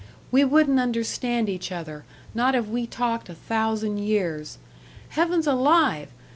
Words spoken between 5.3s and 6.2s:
alive!